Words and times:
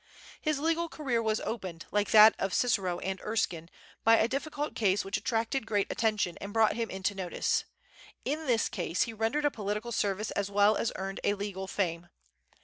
His 0.41 0.57
legal 0.57 0.89
career 0.89 1.21
was 1.21 1.39
opened, 1.41 1.85
like 1.91 2.09
that 2.09 2.33
of 2.39 2.55
Cicero 2.55 2.97
and 3.01 3.21
Erskine, 3.21 3.69
by 4.03 4.17
a 4.17 4.27
difficult 4.27 4.73
case 4.73 5.05
which 5.05 5.15
attracted 5.15 5.67
great 5.67 5.91
attention 5.91 6.39
and 6.41 6.51
brought 6.51 6.73
him 6.75 6.89
into 6.89 7.13
notice. 7.13 7.65
In 8.25 8.47
this 8.47 8.67
case 8.67 9.03
he 9.03 9.13
rendered 9.13 9.45
a 9.45 9.51
political 9.51 9.91
service 9.91 10.31
as 10.31 10.49
well 10.49 10.75
as 10.75 10.91
earned 10.95 11.19
a 11.23 11.35
legal 11.35 11.67
fame. 11.67 12.09